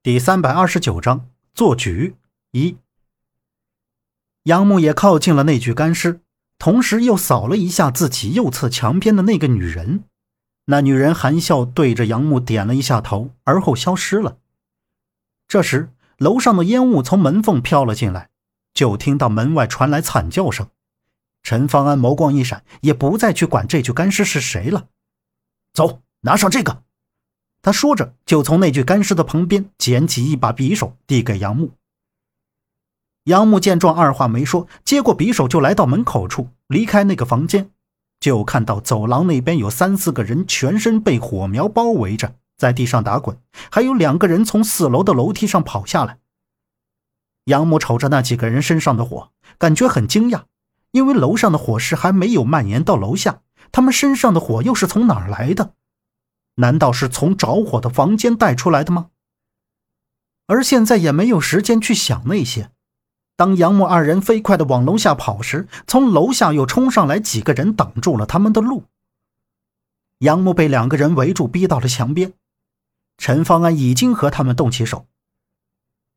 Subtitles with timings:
[0.00, 2.14] 第三百二十九章做局
[2.52, 2.76] 一。
[4.44, 6.20] 杨木也靠近了那具干尸，
[6.56, 10.04] 同时又扫了一下自己右侧墙边的那个女人。
[10.66, 14.38] 那女人含笑对着杨木点了一下头，而后消失了。
[15.48, 18.30] 这时，楼上的烟雾从门缝飘了进来，
[18.72, 20.68] 就听到门外传来惨叫声。
[21.42, 24.86] 陈方安眸光一闪，也不再去管这具干尸是谁了。
[25.72, 26.84] 走，拿上这个。
[27.60, 31.72] 他说着，就从那具干尸的旁边捡起一把匕首，递给杨木。
[33.24, 37.70] 杨木见状，二话没说，接过匕首就来到门口处，离开那个房间，
[38.20, 43.36] 就看到走廊那边有三四个人，全身被火苗包围着，在地上打滚，
[43.70, 46.18] 还有两个人从四楼的楼梯上跑下来。
[47.44, 50.44] 杨木瞅着那几个人身上的火，感觉很惊讶，
[50.92, 55.74] 因为楼上的火势还没有蔓延到楼下，他们身上的火又是从哪儿来的？
[56.58, 59.10] 难道是从着火的房间带出来的吗？
[60.46, 62.70] 而现在也没有时间去想那些。
[63.36, 68.84] 当杨木二人飞快地往楼下跑时，从楼下又冲上来几个人，挡住了他们的路。
[70.18, 72.32] 杨木被两个人围住，逼到了墙边。
[73.16, 75.06] 陈方安已经和他们动起手。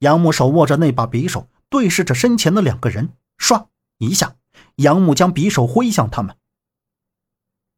[0.00, 4.36] 杨木手握着那把匕首，对视着身前的两个人，唰一下，
[4.76, 6.36] 杨木将匕首挥向他们。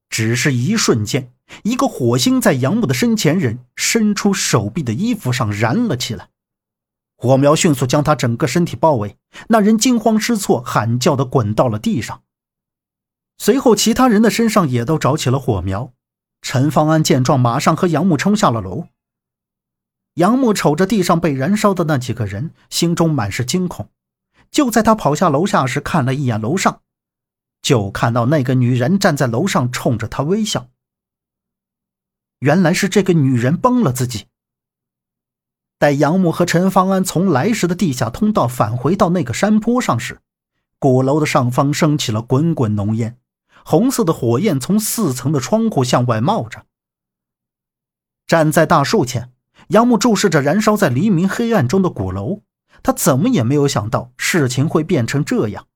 [0.08, 1.32] 只是一瞬间，
[1.62, 6.28] 一个火星在杨木的身前人伸出手臂的衣服上燃了起来，
[7.16, 9.16] 火苗迅速将他整个身体包围。
[9.48, 12.22] 那人惊慌失措，喊叫的滚到了地上。
[13.38, 15.92] 随后，其他人的身上也都着起了火苗。
[16.42, 18.86] 陈方安见状，马上和杨木冲下了楼。
[20.14, 23.90] 杨木瞅着地上被燃烧的那几个人，心中满是惊恐。
[24.50, 26.80] 就在他跑下楼下时，看了一眼楼上。
[27.62, 30.68] 就看到那个女人站在楼上，冲着他微笑。
[32.40, 34.26] 原来是这个女人帮了自己。
[35.78, 40.20] 待杨木和陈方安从来时的地下通道返回到那个山坡上时，
[40.78, 43.16] 鼓楼的上方升起了滚滚浓烟，
[43.64, 46.64] 红色的火焰从四层的窗户向外冒着。
[48.26, 49.32] 站在大树前，
[49.68, 52.42] 杨木注视着燃烧在黎明黑暗中的鼓楼，
[52.82, 55.66] 他怎么也没有想到事情会变成这样。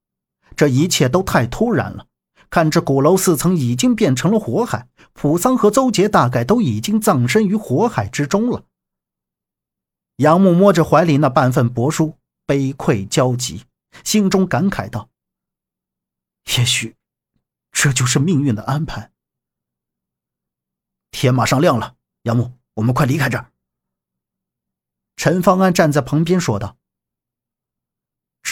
[0.55, 2.05] 这一切都太突然了，
[2.53, 8.63] 看这鼓楼四层已经变成了火海，普桑和邹杰大概都已经葬身于火海之中了。
[10.17, 12.15] 杨木摸着怀里那半份帛书，
[12.45, 13.65] 悲愧交集，
[14.03, 15.09] 心中感慨道
[16.55, 16.95] ：“也许，
[17.71, 19.11] 这就是命运的安排。”
[21.09, 23.51] 天马上亮了，杨木，我们快离开这儿。”
[25.17, 26.77] 陈方安站在旁边说道。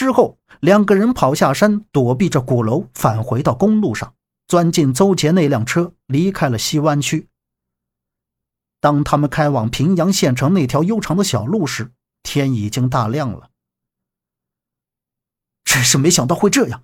[0.02, 4.16] 之后，两个人跑下山，躲避着鼓楼，返回到公路上，
[4.48, 7.28] 钻进邹杰那辆车，离开了西湾区。
[8.80, 11.92] 当他们开往平阳县城那条悠长的小路时，
[12.24, 13.50] 天已经大亮了。
[15.62, 16.82] 真是没想到会这样，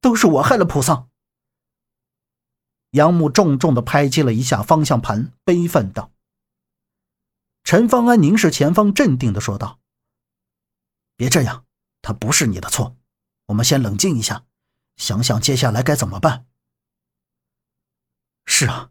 [0.00, 1.10] 都是我害了普桑。
[2.92, 6.10] 杨木重重的拍击了一下方向盘，悲愤道。
[7.64, 9.78] 陈方安凝视前方，镇定的说道
[11.18, 11.66] ：“别这样。”
[12.02, 12.96] 他不是你的错，
[13.46, 14.44] 我们先冷静一下，
[14.96, 16.46] 想想接下来该怎么办。
[18.46, 18.90] 是啊，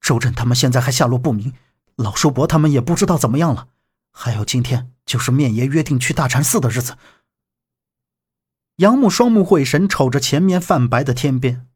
[0.00, 1.54] 周震他们现在还下落不明，
[1.96, 3.68] 老叔伯他们也不知道怎么样了。
[4.10, 6.96] 还有今天就是面爷约定去大禅寺的日子。
[8.76, 11.66] 杨木双目会神，瞅着前面泛白的天边，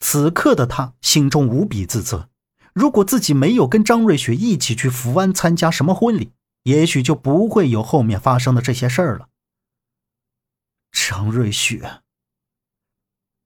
[0.00, 2.28] 此刻的他心中无比自责。
[2.72, 6.32] 如果自己没有跟张瑞雪一起去福安参加什么婚礼，
[6.64, 9.28] 也许就不会有后面发生的这些事儿了。
[10.90, 12.02] 张瑞雪。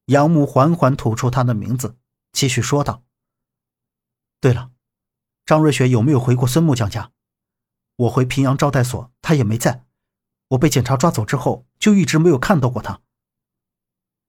[0.07, 1.97] 杨木缓缓吐出他的名字，
[2.33, 3.03] 继续说道
[4.41, 4.71] ：“对了，
[5.47, 7.11] 张瑞雪有没有回过孙木匠家？
[7.97, 9.87] 我回平阳招待所，他也没在。
[10.49, 13.01] 我被警察抓走之后，就一直没有看到过他。”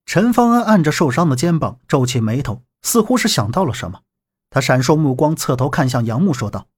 [0.05, 4.03] 陈方安按着受伤的肩膀，皱起眉头，似乎是想到了什么。
[4.49, 6.69] 他闪烁目光，侧头看向杨木，说道：“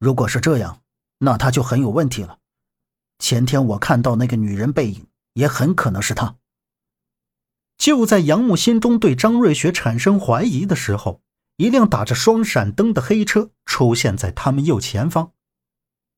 [0.00, 0.82] 如果是这样，
[1.18, 2.40] 那他就很有问题了。”
[3.18, 6.36] 前天我看到那个女人背影，也很可能是她。
[7.76, 11.20] 就在杨木心中对张瑞雪产生怀疑的时候，
[11.56, 15.32] 一辆打着双闪灯的黑车出现在他们右前方。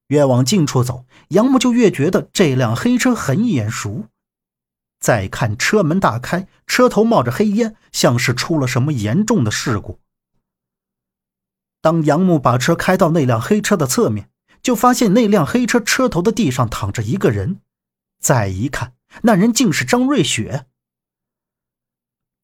[0.09, 4.07] 越往近处走，杨木就越觉得这辆黑车很眼熟。
[4.99, 10.01] 再看车门大开，车头冒着黑烟，像是出了什么严重的事故。
[11.81, 14.29] 当杨木把车开到那辆黑车的侧面。
[14.63, 17.61] 就发现那辆黑车车头的地上躺着一个人，
[18.21, 20.67] 再一看，那人竟是张瑞雪。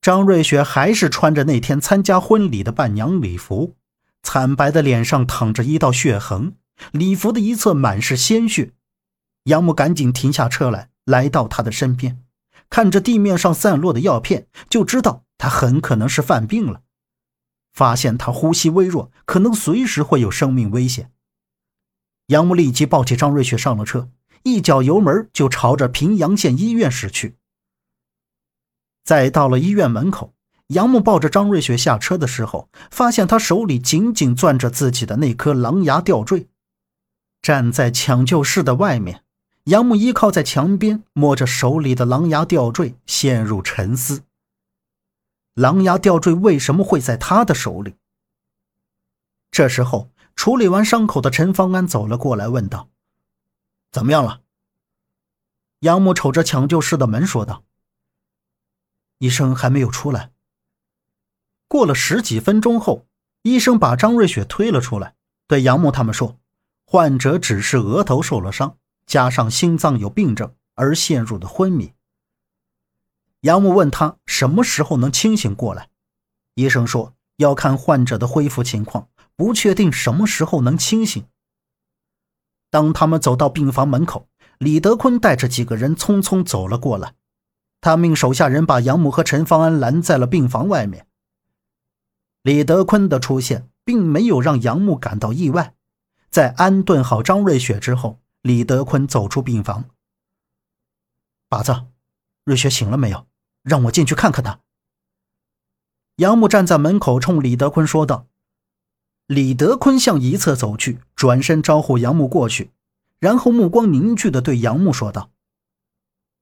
[0.01, 3.75] 张瑞雪还是穿着那天参加婚礼的伴娘礼服，
[4.23, 6.57] 惨白的脸上淌着一道血痕，
[6.93, 8.73] 礼服的一侧满是鲜血。
[9.45, 12.23] 杨木赶紧停下车来，来到他的身边，
[12.71, 16.83] 看着地面上散落的药片，就知道他很可能是犯病了。
[17.73, 21.11] 发现他呼吸微弱，可能随时会有生命危险。
[22.27, 24.09] 杨木立即抱起张瑞雪上了车，
[24.43, 27.37] 一脚油门就朝着平阳县医院驶去。
[29.05, 30.35] 在到了医院门口，
[30.69, 36.49] 杨木抱着张瑞雪下车的时候，发现他手里紧紧攥着自己的那颗狼牙吊坠。
[37.41, 39.23] 站在抢救室的外面，
[39.65, 44.25] 杨木依靠在墙边，摸着手里的狼牙吊坠，陷入沉思。
[45.55, 47.95] 狼牙吊坠为什么会在他的手里？
[49.53, 50.11] 这时候。
[50.37, 52.89] 处理完伤口的陈方安走了过来，问道
[53.91, 54.43] ：“怎么样了？”
[55.81, 57.65] 杨木瞅着抢救室的门说道
[59.19, 60.31] ：“医生还没有出来。”
[61.67, 63.07] 过了十几分钟后，
[63.43, 65.17] 医生把张瑞雪推了出来，
[65.49, 66.39] 对杨木他们说
[66.87, 71.93] ：“患者只是额头受了伤，加上心脏有病症而陷入的昏迷。”
[73.41, 75.89] 杨木问他什么时候能清醒过来，
[76.55, 79.09] 医生说要看患者的恢复情况。
[79.37, 81.25] 不确定什么时候能清醒。
[82.71, 84.29] 当他们走到病房门口，
[84.59, 87.15] 李德坤带着几个人匆匆走了过来。
[87.81, 91.07] 他命手下人把杨木和陈方安拦在了病房外面。
[92.43, 95.75] 李德坤的出现并没有让杨木感到意外。
[96.31, 99.85] 在安顿好张瑞雪之后，李德坤走出病房。
[101.49, 101.87] 把子，
[102.45, 103.27] 瑞雪醒了没有？
[103.63, 104.61] 让我进去看看她。
[106.17, 108.27] 杨木站在门口，冲李德坤说道。
[109.27, 112.71] 李德坤向一侧走去，转身招呼杨木过去，
[113.19, 115.31] 然后目光凝聚地对杨木说道：“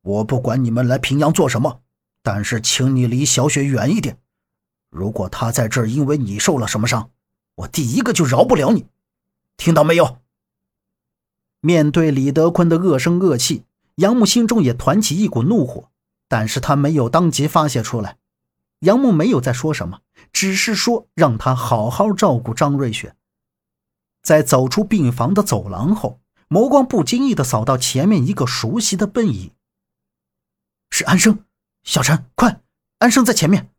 [0.02, 1.80] 我不管你们来平阳做什么，
[2.22, 4.18] 但是请你离小雪远一点。
[4.90, 7.08] 如果她在这儿因为你受了什么伤，
[7.54, 8.84] 我第一个就饶不了你，
[9.56, 10.18] 听到没有？”
[11.62, 13.64] 面对李德坤的恶声恶气，
[13.94, 15.88] 杨木心中也团起一股怒火，
[16.28, 18.18] 但是他没有当即发泄出来。
[18.84, 20.00] 杨木没有再说什么，
[20.30, 23.16] 只是说让他好好照顾张瑞雪。
[24.22, 26.20] 在走出病房的走廊后，
[26.50, 29.52] 眸光不经意地扫到前面一个熟悉的背影，
[30.90, 31.40] 是安生。
[31.82, 32.60] 小陈，快，
[32.98, 33.70] 安生在前面。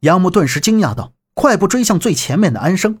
[0.00, 3.00] 杨木顿时惊讶道：“快步追向最前面的安生。”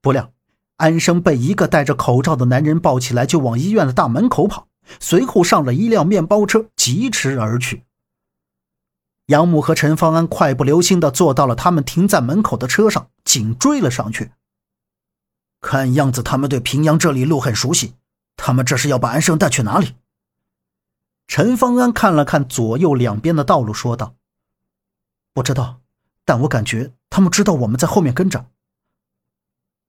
[0.00, 0.32] 不料，
[0.76, 4.68] 安生被一个戴着口罩的男人抱起来，就往医院的大门口跑，
[5.00, 7.84] 随后上了一辆面包车，疾驰而去。
[9.28, 14.32] 杨木和陈方安快步流星地坐到了他们停在门口的车上，紧追了上去。
[15.60, 17.92] 看样子他们对平阳这里路很熟悉，
[18.38, 19.96] 他们这是要把安生带去哪里？
[21.26, 24.14] 陈方安看了看左右两边的道路，说道
[25.34, 25.80] ：“不知道，
[26.24, 28.46] 但我感觉他们知道我们在后面跟着。”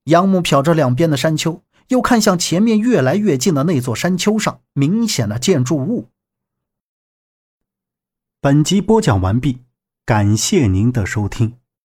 [0.04, 6.10] 杨木瞟着两边的山丘，又看向前面越来越近的那座山丘上明显的建筑物。
[8.42, 9.66] 本集播讲完毕，
[10.06, 11.58] 感谢您的收听。